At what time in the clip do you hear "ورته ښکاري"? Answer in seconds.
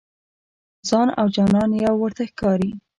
2.01-2.69